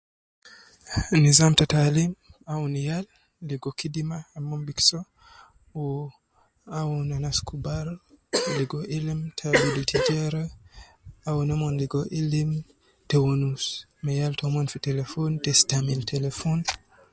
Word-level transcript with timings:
Nizam 1.21 1.53
ta 1.59 1.65
taalim 1.71 2.11
awunu 2.53 2.79
yal 2.89 3.05
ligo 3.49 3.69
kidima 3.79 4.17
Al 4.35 4.41
umongi 4.45 4.73
so 4.87 4.99
Wu 5.73 5.87
awunu 6.77 7.11
anas 7.17 7.37
kubar 7.47 7.85
ligo 8.57 8.79
ilim 8.95 9.19
ta 9.37 9.45
abidu 9.51 9.81
tijara 9.91 10.43
au 11.27 11.37
wnomon 11.41 11.75
ilim 12.19 12.49
ta 13.09 13.15
ligo 13.15 14.49
au 14.49 14.57
Istimal 15.53 16.01
telephone 16.11 16.63